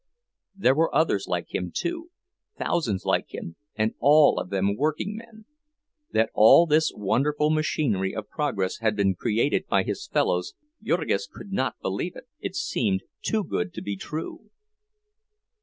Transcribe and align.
There 0.55 0.73
were 0.73 0.95
others 0.95 1.27
like 1.27 1.53
him, 1.53 1.71
too—thousands 1.71 3.05
like 3.05 3.31
him, 3.35 3.55
and 3.75 3.93
all 3.99 4.39
of 4.39 4.49
them 4.49 4.75
workingmen! 4.75 5.45
That 6.11 6.31
all 6.33 6.65
this 6.65 6.91
wonderful 6.95 7.51
machinery 7.51 8.15
of 8.15 8.27
progress 8.27 8.79
had 8.79 8.95
been 8.95 9.13
created 9.13 9.67
by 9.67 9.83
his 9.83 10.07
fellows—Jurgis 10.07 11.27
could 11.31 11.51
not 11.53 11.79
believe 11.83 12.15
it, 12.15 12.27
it 12.39 12.55
seemed 12.55 13.03
too 13.21 13.43
good 13.43 13.75
to 13.75 13.81
be 13.83 13.95
true. 13.95 14.49